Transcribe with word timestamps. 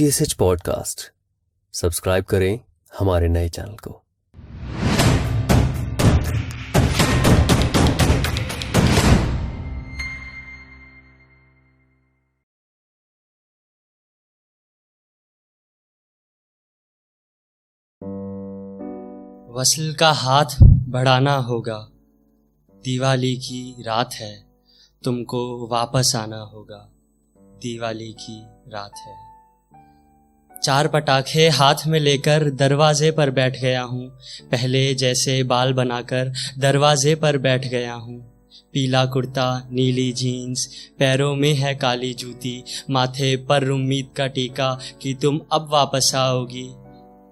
T 0.00 0.06
S 0.06 0.22
H 0.22 0.32
podcast 0.32 1.12
subscribe 1.72 2.24
करें 2.24 2.60
हमारे 2.98 3.28
नए 3.28 3.48
चैनल 3.48 3.76
को। 3.88 3.90
वसल 19.52 19.94
का 19.94 20.12
हाथ 20.12 20.46
बढ़ाना 20.62 21.36
होगा। 21.36 21.88
दिवाली 22.74 23.36
की 23.36 23.82
रात 23.82 24.14
है, 24.14 24.46
तुमको 25.04 25.66
वापस 25.66 26.16
आना 26.16 26.40
होगा। 26.40 26.90
दिवाली 27.38 28.12
की 28.12 28.42
रात 28.68 28.92
है। 28.96 29.29
चार 30.64 30.88
पटाखे 30.88 31.48
हाथ 31.48 31.74
में 31.86 32.00
लेकर 32.00 32.50
दरवाजे 32.50 33.10
पर 33.10 33.30
बैठ 33.30 33.60
गया 33.60 33.82
हूँ। 33.82 34.18
पहले 34.50 34.94
जैसे 34.94 35.42
बाल 35.42 35.72
बनाकर 35.72 36.32
दरवाजे 36.58 37.14
पर 37.14 37.38
बैठ 37.38 37.68
गया 37.68 37.94
हूँ। 37.94 38.30
पीला 38.72 39.04
कुर्ता, 39.04 39.68
नीली 39.72 40.12
जीन्स, 40.12 40.66
पैरों 40.98 41.36
में 41.36 41.54
है 41.54 41.74
काली 41.74 42.14
जूती, 42.14 42.64
माथे 42.90 43.36
पर 43.36 43.68
उम्मीद 43.68 44.08
का 44.16 44.26
टीका 44.26 44.78
कि 45.02 45.14
तुम 45.14 45.40
अब 45.52 45.68
वापस 45.70 46.14
आओगी। 46.14 46.66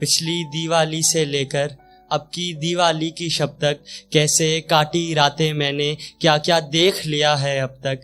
पिछली 0.00 0.44
दिवाली 0.44 1.02
से 1.02 1.24
लेकर 1.24 1.76
अब 2.12 2.20
की 2.20 2.54
दिवाली 2.54 3.10
की 3.10 3.30
शब 3.30 3.48
तक 3.48 3.78
कैसे 4.12 4.60
काटी 4.60 5.14
रातें 5.14 5.52
मैंने 5.52 5.96
क्या 6.20 6.38
क्या 6.38 6.60
देख 6.60 7.06
लिया 7.06 7.36
है 7.36 7.60
अब 7.60 7.78
तक? 7.86 8.00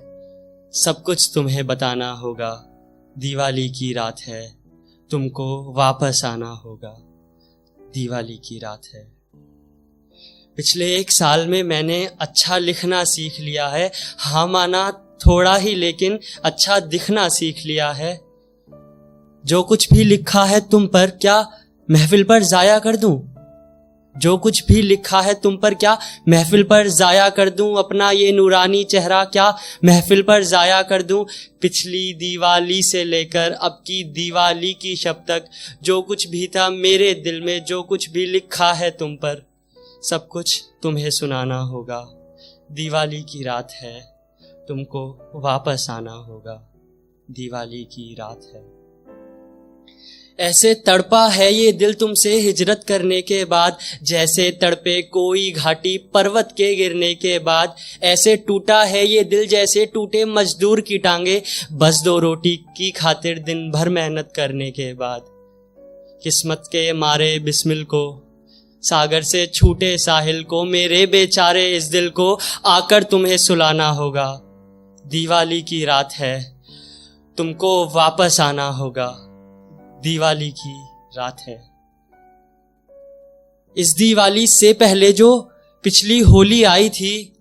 सब 0.75 1.03
कुछ 1.03 1.31
तुम्हें 1.35 1.67
बताना 1.67 2.11
होगा। 2.11 2.65
दिवाली 3.19 3.69
की 3.69 3.93
रात 3.93 4.21
है। 4.21 4.66
तुमको 5.11 5.73
वापस 5.73 6.23
आना 6.25 6.49
होगा। 6.49 6.97
दिवाली 7.95 8.37
की 8.37 8.59
रात 8.59 8.83
है। 8.95 9.13
पिछले 10.57 10.97
एक 10.97 11.13
साल 11.13 11.49
में 11.49 11.63
मैंने 11.63 12.11
अच्छा 12.21 12.59
लिखना 12.59 13.05
सीख 13.05 13.41
लिया 13.41 13.69
है। 13.69 13.93
हाँ 14.19 14.47
माना 14.47 14.91
थोड़ा 15.27 15.57
ही, 15.57 15.75
लेकिन 15.75 16.19
अच्छा 16.45 16.81
दिखना 16.81 17.29
सीख 17.29 17.67
लिया 17.67 17.93
है। 17.93 18.21
जो 19.45 19.63
कुछ 19.63 19.93
भी 19.93 20.05
लिखा 20.05 20.45
है 20.45 20.69
तुम 20.69 20.87
पर, 20.87 21.11
क्या 21.11 21.51
महफिल 21.91 22.25
पर 22.25 22.43
जाया 22.43 22.79
कर 22.79 22.97
दूँ? 22.97 23.36
जो 24.19 24.37
कुछ 24.39 24.65
भी 24.67 24.83
लिखा 24.83 25.21
है 25.21 25.35
तुम 25.35 25.57
पर 25.57 25.75
क्या 25.75 25.99
महफिल 26.29 26.63
पर 26.63 26.89
जाया 26.89 27.29
कर 27.29 27.51
दूँ 27.51 27.79
अपना 27.79 28.11
ये 28.11 28.33
नूरानी 28.33 28.85
चेहरा? 28.85 29.25
क्या 29.25 29.57
महफिल 29.85 30.23
पर 30.23 30.45
जाया 30.45 30.83
कर 30.83 31.03
दूँ? 31.03 31.27
पिछली 31.61 32.13
दिवाली 32.15 32.83
से 32.83 33.05
लेकर 33.05 33.53
अब 33.53 33.73
की 33.87 34.05
दिवाली 34.05 34.75
की 34.75 34.97
शब 34.97 35.25
तक 35.29 35.45
जो 35.83 36.03
कुछ 36.03 36.29
भी 36.29 36.47
था 36.47 36.69
मेरे 36.71 37.15
दिल 37.15 37.41
में, 37.41 37.65
जो 37.65 37.83
कुछ 37.83 38.11
भी 38.11 38.27
लिखा 38.27 38.73
है 38.73 38.91
तुम 38.91 39.17
पर, 39.17 39.43
सब 40.03 40.29
कुछ 40.29 40.65
तुम्हें 40.83 41.11
सुनाना 41.11 41.59
होगा। 41.59 42.07
दिवाली 42.73 43.23
की 43.23 43.45
रात 43.45 43.73
है, 43.73 44.01
तुमको 44.69 45.33
वापस 45.35 45.87
आना 45.91 46.13
होगा। 46.13 46.73
दिवाली 47.31 47.85
की 47.85 48.15
रात 48.15 48.41
है। 48.55 48.77
ऐसे 50.41 50.75
तड़पा 50.75 51.29
है 51.29 51.55
ये 51.55 51.73
दिल 51.73 51.95
तुमसे 51.95 52.41
हिजरत 52.41 52.85
करने 52.89 53.23
के 53.23 53.45
बाद, 53.45 53.79
जैसे 54.03 54.51
तड़पे 54.51 55.03
कोई 55.03 55.51
घाटी 55.51 55.99
पर्वत 55.99 56.49
के 56.57 56.75
गिरने 56.75 57.15
के 57.15 57.39
बाद। 57.39 57.77
ऐसे 58.03 58.37
टूटा 58.37 58.85
है 58.85 59.07
ये 59.07 59.25
दिल, 59.25 59.47
जैसे 59.47 59.87
टूटे 59.87 60.25
मजदूर 60.25 60.81
की 60.81 60.99
टांगे। 60.99 61.43
बस 61.73 62.01
दो 62.01 62.19
रोटी 62.19 62.57
की 62.57 62.91
खातिर 62.91 63.39
दिन 63.39 63.71
भर 63.71 63.89
मेहनत 63.89 64.33
करने 64.37 64.71
के 64.71 64.95
बाद। 64.95 65.23
किस्मत 66.23 66.63
के 66.67 66.93
मारे 66.93 67.39
बिस्मिल 67.39 67.85
को, 67.85 68.23
सागर 68.83 69.23
से 69.23 69.47
छूटे 69.47 69.99
साहिल 69.99 70.43
को, 70.43 70.65
मेरे 70.65 71.07
बेचारे 71.07 71.77
इस 71.77 71.85
दिल 71.85 72.09
को 72.09 72.39
आकर 72.67 73.03
तुम्हें 73.03 73.37
सुलाना 73.37 73.89
होगा। 73.89 74.41
दिवाली 75.07 75.63
की 75.63 75.85
रात 75.85 76.13
है, 76.13 76.57
तुमको 77.39 77.89
वापस 77.89 78.41
आना 78.41 78.69
होगा। 78.69 79.26
दिवाली 80.07 80.51
की 80.51 80.85
रात 81.19 81.41
है। 81.41 81.69
इस 83.77 83.95
दिवाली 83.99 84.47
से 84.47 84.73
पहले 84.73 85.13
जो 85.13 85.51
पिछली 85.83 86.19
होली 86.19 86.65
आई 86.65 86.89
थी, 86.89 87.37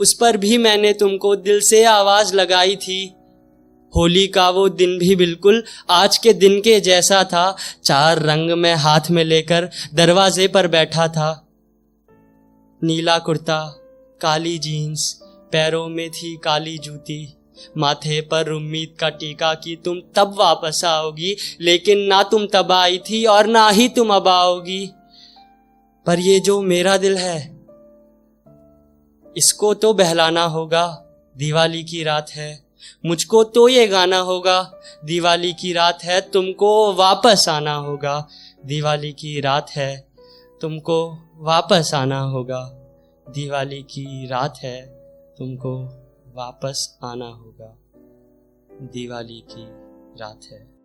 उस 0.00 0.14
पर 0.14 0.36
भी 0.36 0.58
मैंने 0.58 0.92
तुमको 0.92 1.36
दिल 1.36 1.60
से 1.60 1.84
आवाज़ 1.84 2.34
लगाई 2.34 2.76
थी। 2.76 3.14
होली 3.96 4.26
का 4.26 4.50
वो 4.50 4.68
दिन 4.68 4.98
भी 4.98 5.16
बिल्कुल 5.16 5.64
आज 5.90 6.18
के 6.18 6.32
दिन 6.32 6.60
के 6.60 6.80
जैसा 6.80 7.24
था। 7.24 7.56
चार 7.84 8.18
रंग 8.18 8.50
में 8.50 8.74
हाथ 8.74 9.10
में 9.10 9.24
लेकर 9.24 9.70
दरवाजे 9.94 10.48
पर 10.48 10.66
बैठा 10.66 11.08
था। 11.08 11.48
नीला 12.84 13.18
कुर्ता, 13.18 13.76
काली 14.20 14.58
जीन्स, 14.58 15.20
पैरों 15.24 15.88
में 15.88 16.10
थी 16.10 16.36
काली 16.36 16.78
जूती। 16.78 17.36
माथे 17.76 18.20
पर 18.20 18.50
उम्मीद 18.52 18.94
का 19.00 19.08
टीका 19.08 19.54
कि 19.54 19.76
तुम 19.84 20.00
तब 20.16 20.34
वापस 20.38 20.84
आओगी, 20.84 21.36
लेकिन 21.60 21.98
ना 21.98 22.22
तुम 22.22 22.46
तब 22.46 22.72
आई 22.72 22.98
थी 22.98 23.24
और 23.24 23.46
ना 23.46 23.68
ही 23.68 23.88
तुम 23.88 24.14
अब 24.14 24.28
आओगी। 24.28 24.86
पर 26.06 26.18
ये 26.18 26.40
जो 26.40 26.60
मेरा 26.62 26.96
दिल 26.96 27.16
है, 27.18 27.38
इसको 29.36 29.74
तो 29.74 29.92
बहलाना 29.94 30.44
होगा, 30.44 30.86
दिवाली 31.36 31.84
की 31.84 32.02
रात 32.02 32.30
है। 32.30 32.70
मुझको 33.06 33.44
तो 33.44 33.68
ये 33.68 33.86
गाना 33.86 34.18
होगा, 34.18 34.60
दिवाली 35.04 35.52
की 35.52 35.72
रात 35.72 36.04
है, 36.04 36.20
तुमको 36.20 36.92
वापस 36.94 37.48
आना 37.48 37.74
होगा। 37.74 38.28
दिवाली 38.66 39.12
की 39.12 39.40
रात 39.40 39.70
है, 39.70 40.08
तुमको 40.60 41.18
वापस 41.36 41.90
आना 41.94 42.20
होगा। 42.20 42.62
दिवाली 43.30 43.82
की 43.82 44.26
रात 44.26 44.58
है, 44.58 44.80
तुमको 45.38 45.99
वापस 46.40 46.98
आना 47.02 47.28
होगा। 47.28 47.78
दिवाली 48.86 49.40
की 49.40 49.64
रात 50.20 50.40
है। 50.44 50.79